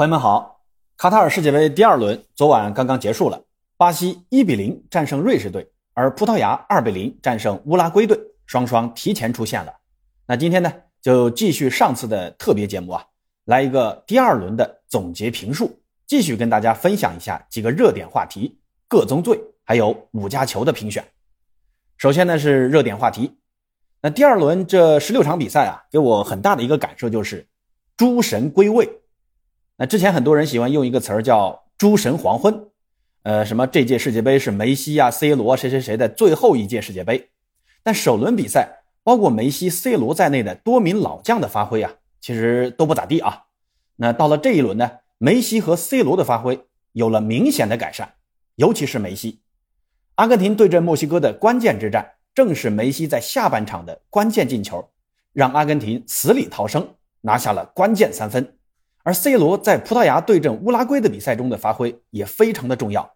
[0.00, 0.62] 朋友们好，
[0.96, 3.44] 卡塔尔世界杯第二轮昨晚刚刚结束了，
[3.76, 9.70] 巴西一比零战胜瑞士队，而葡萄牙二比零战胜乌拉圭队，双双提前出线了。
[10.26, 13.04] 那今天呢，就继续上次的特别节目啊，
[13.44, 18.58] 来一个第二轮的总结评述，继续跟大家分享一下几个热点话题、
[18.88, 21.04] 各宗罪，还有五加球的评选。
[21.98, 23.36] 首先呢是热点话题，
[24.00, 27.46] 那第二轮这十六场比赛啊，给我很大的一个感受就是
[27.98, 28.88] 诸神归位。
[29.80, 32.68] 那之前很多人喜欢用一个词儿叫“诸神黄昏”，
[33.24, 37.30] 呃，什么这届世界杯是梅西啊、C 罗谁谁谁的最后一届世界杯。
[37.82, 43.44] 但首轮比赛，包括梅西、C 罗在内的多名老将的发挥啊，其实都不咋地啊。
[43.96, 48.16] 那到了这一轮呢，梅西和 C 罗的发挥有了明显的改善，
[48.56, 49.40] 尤其是梅西。
[50.16, 54.90] 阿根廷对阵墨西哥的关键之战，正是梅西在下半场的关键进球，
[55.32, 56.86] 让阿根廷死里逃生，
[57.22, 58.58] 拿下了关键三分。
[59.02, 63.10] 而 C 罗在葡萄牙对阵乌拉圭的比赛中的发挥也非常的重要。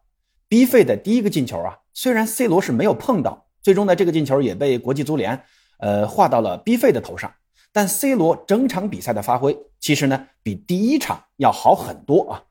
[0.49, 5.43] ，B 费的第一个进球啊，虽然 C 罗是没有碰到，最终呢这个进球也被国际足联
[5.79, 7.31] 呃划到了 B 费的头上，
[7.71, 12.43] 但 C 罗整场比赛的发挥其实呢比第一场要好很多啊。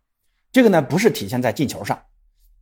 [0.52, 1.99] 这个呢不是体现在进球上，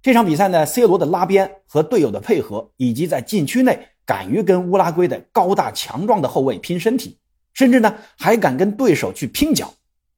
[0.02, 7.18] 这场比赛呢 C 罗的拉边和队友的配合，以及在禁区内敢于跟乌拉圭的高大强壮的后卫拼身体，
[7.54, 9.74] 甚至呢还敢跟对手去拼脚。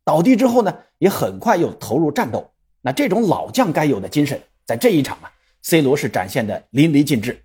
[0.05, 2.51] 倒地之后呢，也很快又投入战斗。
[2.81, 7.41] 那这种老将该有的精神，在这一场啊，C 罗是展现的淋漓尽致。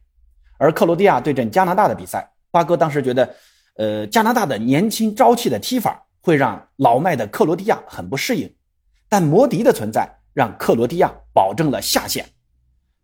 [0.59, 3.37] 而克罗地亚对阵加拿大的比赛，巴哥当时觉得，
[3.77, 8.53] 呃，加拿大的年轻朝气的踢法会让老迈的克罗地亚很不适应。
[9.09, 12.27] 但摩迪的存在让克罗地亚保证了下限。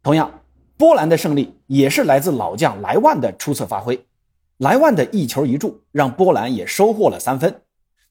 [0.03, 0.43] 同样，
[0.77, 4.05] 波兰的胜利也是来自老将莱万的出色发挥。
[4.59, 7.63] 莱万的一球一助让波兰也收获了三分。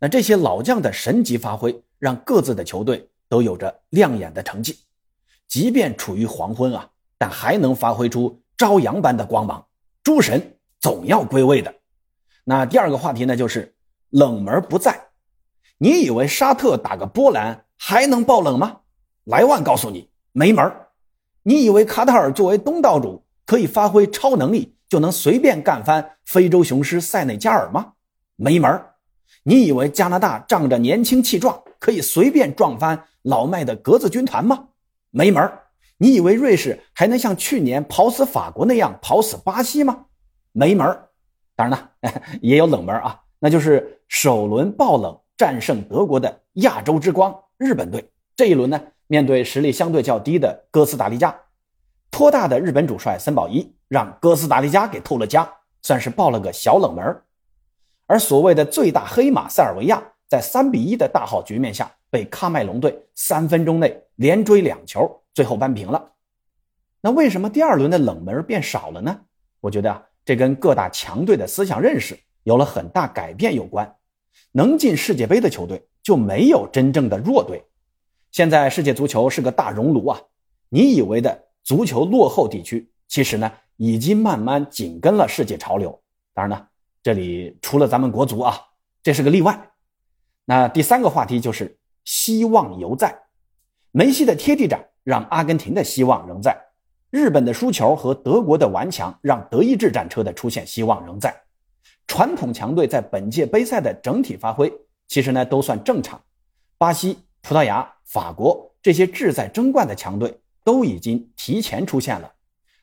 [0.04, 4.78] 那这些老将的神级发挥，让各自的球队都有着亮眼的成绩。
[5.48, 9.66] 即便处于黄昏啊，但还能发挥出朝阳般的光芒。
[10.04, 11.74] 诸神总要归位的。
[12.44, 13.74] 那第二个话题呢，就是
[14.10, 15.08] 冷门不在。
[15.78, 18.82] 你以为沙特打个波兰还能爆冷吗？
[19.24, 20.70] 莱万告诉你没门。
[21.44, 27.94] 你以为卡塔尔作为东道主可以发挥超能力就能随便干翻非洲雄狮塞内加尔吗？
[28.36, 28.90] 没门儿。
[29.44, 34.68] 你以为加拿大仗着年轻气壮，可以随便撞翻老迈的格子军团吗？
[35.12, 35.60] 没门儿！
[35.98, 40.06] 你以为瑞士还能像去年跑死法国那样跑死巴西吗？
[40.52, 41.10] 没门儿！
[41.56, 41.92] 当然了，
[42.42, 48.10] 也有冷门啊，那就是首轮爆冷战胜德国的亚洲之光日本队。
[48.36, 51.36] 这一轮呢，面对实力相对较低的哥斯达黎加，
[52.10, 55.48] 托大的日本主帅森保一让哥斯达黎加给偷了家，
[55.84, 57.22] 算是爆了个小冷门。
[58.06, 66.12] 而所谓的最大黑马塞尔维亚，在三比一的大好局面下，被喀麦隆队三分钟内连追两球，最后扳平了。
[67.02, 69.22] 那为什么第二轮的冷门变少了呢？
[69.62, 73.96] 我觉得啊，这跟各大强队的思想认识有了很大改变有关。
[74.52, 77.64] 能进世界杯的球队就没有真正的弱队。
[78.32, 80.20] 现在世界足球是个大熔炉啊，
[80.70, 86.02] 你以为的足球落后地区，其实呢，已经慢慢紧跟了世界潮流。
[86.34, 86.68] 当然呢。
[87.04, 88.58] 这里除了咱们国足啊，
[89.04, 89.72] 这是个例外。
[90.46, 93.24] 那第三个话题就是希望犹在，
[93.92, 96.58] 梅西的贴地斩让阿根廷的希望仍在，
[97.10, 101.36] 日本的输球和德国的顽强让德意志战车的出现希望仍在。
[102.08, 104.72] 传统强队在本届杯赛的整体发挥
[105.10, 106.22] 其实呢都算正常，
[106.78, 112.32] 巴西、葡萄牙、法国这些志在争冠的强队都已经提前出现了。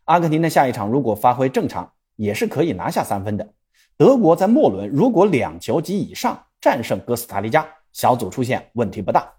[0.05, 3.55] 阿根廷的下一场如果发挥正常，也是可以拿下三分的。
[4.01, 9.31] 德国在末轮如果两球及以上战胜哥斯达黎加，小组出线问题不大。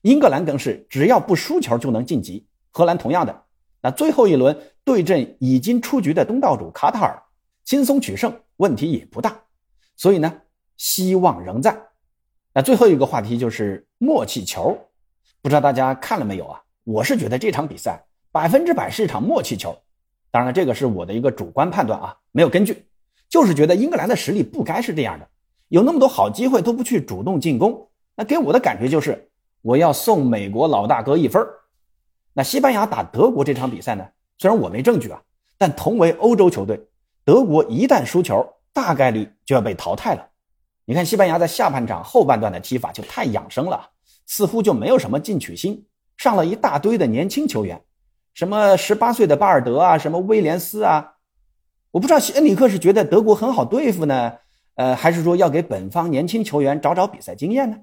[0.00, 2.46] 英格兰更是只要不输球就能晋级。
[2.70, 3.42] 荷兰同样的，
[3.82, 7.22] 那最后一轮对阵已经出局的东道主卡塔尔，
[7.62, 9.38] 轻松取胜问题也不大。
[9.98, 10.40] 所以呢，
[10.78, 11.78] 希望仍在。
[12.54, 14.78] 那最后一个话题就是默契球，
[15.42, 16.62] 不知道大家看了没有啊？
[16.84, 18.02] 我是觉得这场比赛
[18.32, 19.76] 百分之百是一场默契球。
[20.30, 22.86] 当然了，这个是我的一个主观判断啊，没有根据。
[23.28, 25.28] 就是觉得英格兰的实力不该是这样的，
[25.68, 29.28] 有那么多好机会都不去主动进攻，那给我的感觉就是
[29.62, 31.44] 我要送美国老大哥一分
[32.32, 34.06] 那西班牙打德国这场比赛呢，
[34.38, 35.20] 虽然我没证据啊，
[35.58, 36.80] 但同为欧洲球队，
[37.24, 40.28] 德国一旦输球，大概率就要被淘汰了。
[40.84, 43.90] 你看西班牙在下半场后半段的踢法就太养生了，
[44.26, 45.84] 似乎就没有什么进取心，
[46.16, 47.82] 上了一大堆的年轻球员，
[48.34, 51.14] 什么十八岁的巴尔德啊，什么威廉斯啊。
[51.90, 54.32] 我不知道恩里克是觉得德国很好对付呢，
[54.74, 57.78] 呃，还是说要给本方年轻球员找找比赛经验呢？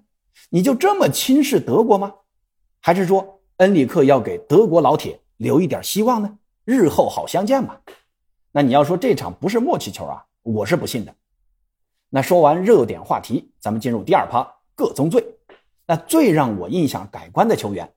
[0.50, 2.13] 你就这么轻视德国吗？
[2.79, 6.38] 还是说恩里克要给德国老铁留一点希望呢？
[6.65, 7.77] 日后好相见嘛？
[8.51, 11.13] 那你要说这场不是默契球啊，我是不信的。
[12.09, 15.25] 那说完热点话题，咱们进入第二趴各宗罪。
[15.88, 17.91] 那最让我印象改观的球员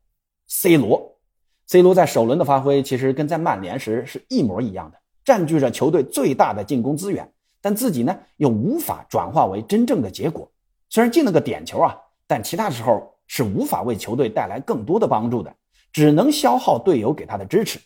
[0.46, 1.18] ，C 罗。
[1.66, 7.28] C 罗在首轮的发挥其实跟在曼联时是一模一样的，占据着球队最大的进攻资源，
[7.60, 10.48] 但自己呢又无法转化为真正的结果。
[10.88, 11.94] 虽然进了个点球啊，
[12.28, 15.52] 但其他时候是无法为球队带来更多的帮助的，
[15.92, 17.80] 只能消耗队友给他的支持。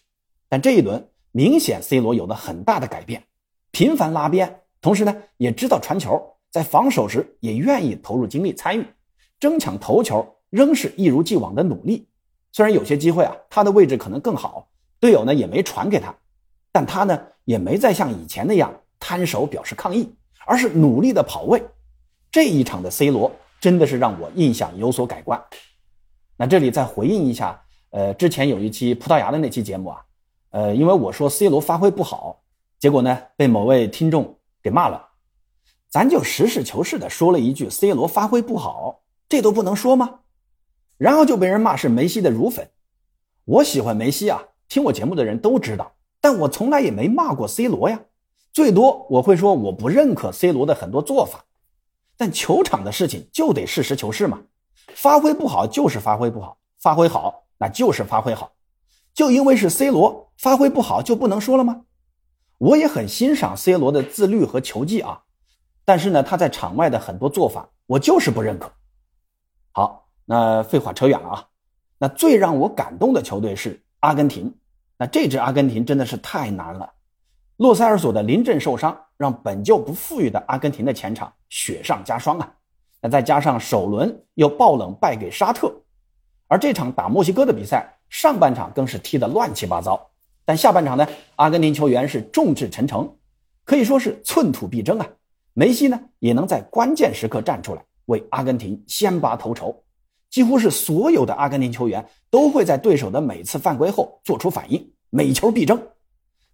[0.50, 3.25] 但这一轮明显 C 罗有了很大的改变，
[3.70, 4.60] 频繁拉边。
[4.82, 8.86] 同时呢，也知道传球，在防守时也愿意投入精力参与，
[9.38, 12.06] 争抢头球仍是一如既往的努力。
[12.52, 16.14] 虽然有些机会啊，他的位置可能更好，队友呢也没传给他，
[16.72, 20.12] 但他呢也没再像以前那样摊手表示抗议，
[20.46, 21.62] 而是努力的跑位。
[22.31, 25.42] 这一场的 C 罗真的是让我印象有所改观。
[26.37, 30.00] 那这里再回应一下，呃，之前有一期葡萄牙的那期节目啊，
[30.50, 32.42] 呃，因为我说 C 罗发挥不好，
[32.78, 34.36] 结果呢被某位听众。
[34.62, 35.08] 给骂了，
[35.88, 40.20] 咱就实事求是的说了一句：“C 罗发挥不好，这都不能说吗？”
[40.98, 42.70] 然后就被人骂是梅西的乳粉。
[43.46, 48.00] 我喜欢梅西啊，听我节目的人都知道，但我从来也没骂过 C 罗呀。
[48.52, 51.44] 最多我会说我不认可 C 罗的很多做法，
[52.17, 54.43] 但球场的事情就得实事求是嘛。
[54.94, 58.52] 发挥不好就是发挥不好，发挥好那就是发挥好。
[59.14, 61.82] 就因为是 C 罗发挥不好就不能说了吗？
[62.58, 65.22] 我也很欣赏 C 罗的自律和球技啊，
[65.84, 68.70] 但是呢，他在场外的很多做法，我就是不认可。
[69.72, 71.46] 好，那废话扯远了啊。
[71.99, 74.55] 那最让我感动的球队是阿根廷。
[75.00, 76.93] 那这支阿根廷真的是太难了。
[77.56, 82.52] 洛塞尔索的临阵受伤，让本就不富裕的阿根廷的前场雪上加霜啊。
[83.00, 85.75] 那再加上首轮又爆冷败给沙特，
[86.49, 90.11] 而这场打墨西哥的比赛，上半场更是踢得乱七八糟。
[90.44, 93.17] 但下半场呢，阿根廷球员是众志成城，
[93.64, 95.06] 可以说是寸土必争啊。
[95.55, 99.82] 梅西呢也能在关键时刻站出来为阿根廷先拔头筹，
[100.31, 105.81] 几乎是所有的阿根廷球员都会在对手的每次犯规后做出反应，每球必争。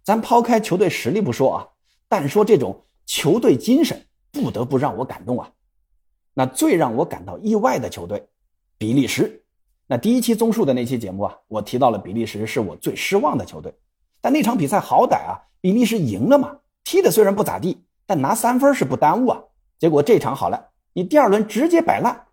[0.03, 1.67] 咱抛开球队实力不说啊，
[2.09, 5.51] 但说这种球队精神，不得不让我感动啊。
[6.33, 8.27] 那最让我感到意外的球队，
[8.77, 9.43] 比利时。
[9.85, 13.73] 那第一期综述的那期节目啊，我提到了比利时是我最失望的球队。
[14.19, 19.41] 但那场比赛好歹啊，比利时赢了嘛，踢的虽然不咋地，但拿三分是不耽误啊。
[19.79, 22.26] 结果这场好了，你第二轮直接摆烂。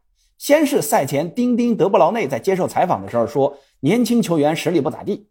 [0.44, 5.26] 先是赛前丁丁德布劳内在接受采访的时候说，年轻球员实力不咋地。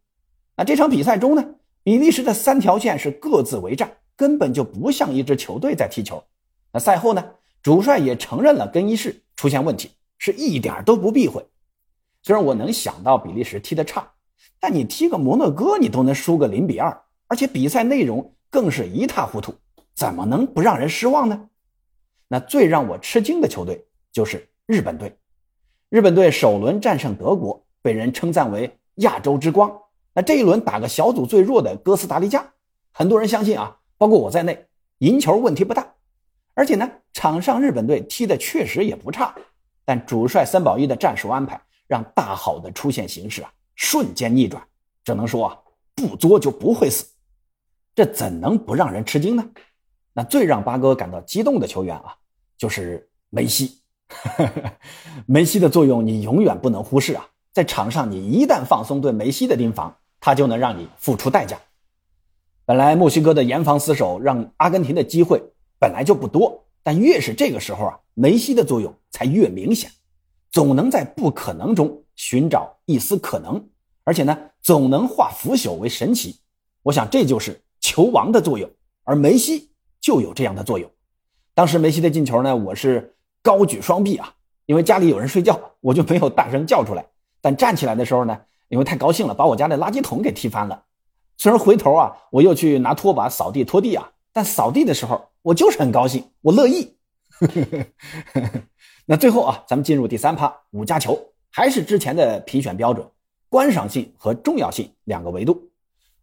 [0.57, 1.45] 那这场比赛中呢，
[1.83, 6.23] 比利时的三条线是各自为战，根本就不像一支球队在踢球。
[6.71, 7.23] 那赛后呢，
[7.61, 11.45] 主帅也承认了更衣室出现问题，是一点都不避讳。
[12.23, 14.09] 虽然我能想到比利时踢得差。
[14.59, 19.53] 但你踢个摩洛哥，你都能输个零比二，而且比赛内容更是一塌糊涂，
[19.93, 21.49] 怎么能不让人失望呢？
[22.29, 25.15] 那最让我吃惊的球队就是日本队。
[25.89, 29.71] 日本队首轮战胜德国，被人称赞为亚洲之光。
[30.15, 32.43] 那这一轮打个小组最弱的哥斯达黎加，
[32.91, 34.65] 很多人相信啊，包括我在内，
[34.97, 35.93] 赢球问题不大。
[36.55, 39.35] 而且呢，场上日本队踢的确实也不差，
[39.85, 43.53] 但主帅森保一的战术安排让大好的出线形势啊。
[43.75, 44.63] 瞬间逆转，
[45.03, 45.59] 只能说啊，
[45.93, 47.05] 不作就不会死，
[47.93, 49.47] 这怎能不让人吃惊呢？
[50.13, 52.15] 那最让八哥感到激动的球员啊，
[52.57, 53.82] 就是梅西。
[55.25, 61.57] 梅西的作用你永远不能忽视啊，在场上你一旦放松对梅西的盯防，他就能让你付出代价。
[62.65, 65.41] 本来墨西哥的严防死守让阿根廷的机会
[65.79, 69.91] 本来就不多，但越是这个时候啊，梅西的作用才越明显，
[70.51, 71.99] 总能在不可能中。
[72.15, 73.69] 寻找一丝可能，
[74.03, 76.37] 而且呢，总能化腐朽为神奇。
[76.83, 78.69] 我想这就是球王的作用，
[79.03, 80.87] 而梅西就有这样的作用。
[81.55, 83.12] 当时梅西的进球呢，我是
[83.43, 84.33] 高举双臂啊，
[84.65, 87.05] 因为家里有人睡觉，我就没有大声叫出来。
[87.41, 90.83] 但站起来的时候呢，因为太高兴了，把我家的垃圾桶给踢翻了。
[91.37, 96.95] 虽然回头啊，我又去拿拖把扫地拖地啊，但扫地的时候我就是很高兴，我乐意。
[99.05, 101.19] 那最后啊，咱们进入第三趴五加球。
[101.51, 103.05] 还是之前的评选标准，
[103.47, 105.69] 观赏性和重要性两个维度。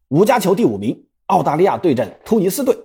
[0.08, 2.76] 五加球第五名，澳大利亚对阵突尼斯队，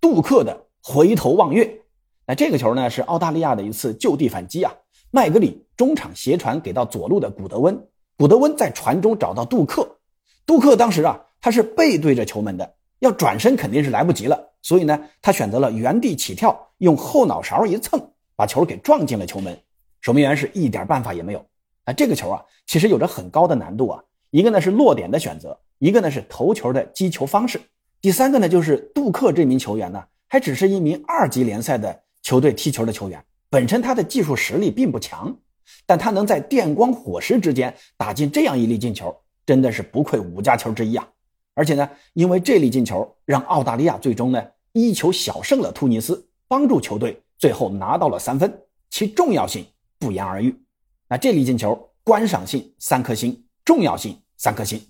[0.00, 1.80] 杜克的回头望月。
[2.26, 4.72] 那这个球呢，是澳大利亚的一次就地反击啊。
[5.10, 9.98] 麦格里中场斜传给到左路的古德温，古德温在传中找到杜克，
[10.44, 19.56] 杜克当时啊，他是背对着球门的，要转身肯定是来不及了，所以呢，他选择了原地起跳，用后脑勺一蹭，把球给撞进了球门，
[20.00, 21.44] 守门员是一点办法也没有。
[21.86, 24.02] 那这个球啊，其实有着很高的难度啊。
[24.30, 27.60] 一个呢是落点的选择，一个呢是投球的击球方式，
[28.00, 35.36] 第三个呢就是杜克这名球员呢，还只是一名二级联赛的球队踢球的球员，本身他的技术实力并不强，
[35.84, 39.14] 但他能在电光火石之间打进这样一粒进球，
[39.44, 41.06] 真的是不愧五家球之一啊！
[41.52, 49.64] 而且呢，因为这粒进球，让澳大利亚最终呢一球小胜了突尼斯，帮助球队最后拿到了三分，其重要性
[49.98, 50.58] 不言而喻。
[51.06, 54.80] 那这粒进球观赏性三颗星，重要性三颗星。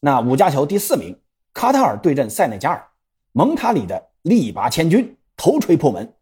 [0.00, 1.18] 那五家球第四名，
[1.54, 2.86] 卡塔尔对阵塞内加尔，
[3.32, 6.12] 蒙塔里的力拔千钧，头锤破门。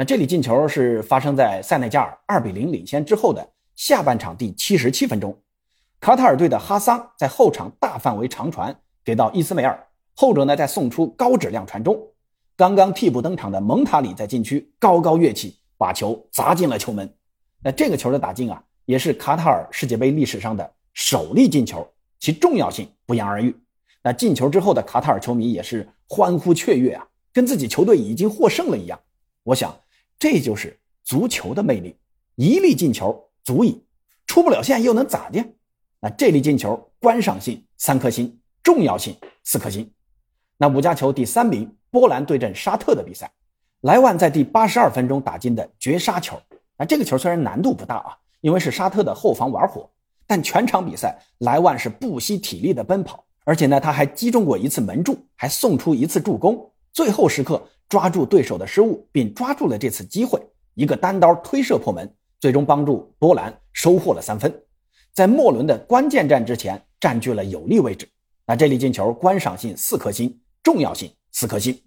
[0.00, 5.36] 那这里进球是发生在塞内加尔二比零领先之后的下半场第七十七分钟，
[5.98, 8.72] 卡塔尔队的哈桑在后场大范围长传。
[9.04, 12.00] 给到伊斯梅尔，后者呢再送出高质量传中，
[12.56, 17.12] 刚刚替补登场的蒙塔里在禁区高高跃起，把球砸进了球门。
[17.60, 21.84] 那这个球的打进啊，也是卡塔尔世界杯历史上的首粒进球，
[22.20, 23.52] 其重要性不言而喻。
[24.04, 28.96] 那进球之后的卡塔尔球迷也是欢呼雀跃啊，跟自己球队已经获胜了一样。
[29.42, 29.74] 我想，
[30.18, 31.96] 这就是足球的魅力，
[32.34, 33.84] 一粒进球足矣，
[34.26, 35.44] 出不了线又能咋的？
[36.00, 38.38] 那这粒进球观赏性三颗星。
[38.60, 39.90] 重要性四颗星。
[40.58, 43.30] 那五家球第三名，波兰对阵沙特的比赛，
[43.80, 46.38] 莱万在第八十二分钟打进的绝杀球。
[46.76, 49.88] 那这个球虽然难度不大啊，因为是沙特的后防玩火，
[50.26, 60.40] 但全场比赛莱万是不惜体力的奔跑，而且呢他还击中过一次门柱，还送出一次助攻，最后时刻抓住对手的失误，并抓住了这次机会，
[60.74, 64.62] 一个单刀推射破门，最终帮助波兰收获了三分，
[65.12, 68.06] 在末轮的关键战之前占据了有利位置。
[68.46, 71.78] 那这粒进球观赏性四颗星，重要性四颗星。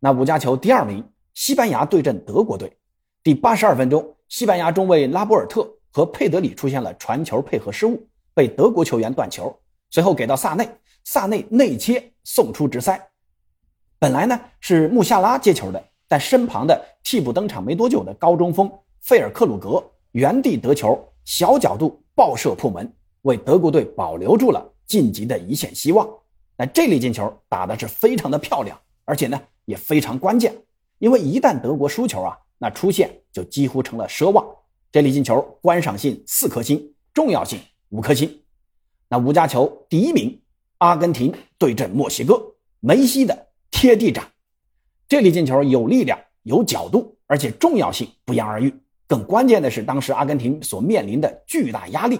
[0.00, 2.74] 那五家球第二名，西班牙对阵德国队。
[3.22, 9.54] 第八十二分钟，西班牙中卫拉波尔特和佩德里出现了传球配合失误，被德国球员断球，
[9.90, 10.68] 随后给到萨内，
[11.04, 12.98] 萨内内切送出直塞。
[13.98, 24.72] 本来呢是穆夏拉接球的，但身旁的替补登场没多久的高中锋费尔克鲁格原地得球，小角度爆射破门，为德国队保留住了。
[24.86, 26.08] 晋级的一线希望，
[26.56, 30.56] 那这粒进球打的是非常的漂亮，而且呢也非常关键，
[31.00, 34.46] 因为一旦德国输球啊，那出线就几乎成了奢望。
[34.92, 38.42] 这粒进球观赏性四颗星，重要性五颗星。
[39.08, 40.40] 那五家球第一名，
[40.78, 42.40] 阿根廷对阵墨西哥，
[42.78, 44.24] 梅西的贴地斩，
[45.06, 48.74] 这粒进球有力量、有角度，而且重要性不言而喻。
[49.06, 52.18] 更关键的是，当时阿根廷所面临的巨大压力。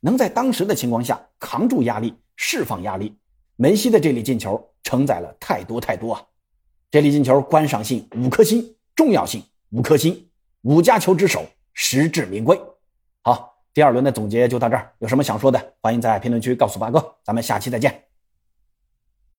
[0.00, 3.16] 能在当时的情况下扛住压力、释放压力，
[3.54, 6.22] 梅西的这粒进球承载了太多太多啊！
[6.90, 10.28] 这粒进球观赏性五颗星，重要性五颗星，
[10.62, 12.60] 五家球之首，实至名归。
[13.22, 18.05] 好，第二轮的总结就到这儿，有什么想说的，欢迎在评论区告诉八哥，咱们下期再见。